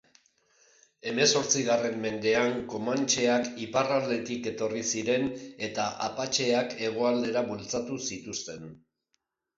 Hemezortzigarren 1.09 1.99
mendean 2.05 2.55
Komantxeak 2.71 3.51
iparraldetik 3.65 4.49
etorri 4.55 4.81
ziren 4.97 5.29
eta 5.69 5.87
Apatxeak 6.07 6.77
hegoaldera 6.87 7.47
bultzatu 7.51 8.03
zituzten. 8.11 8.69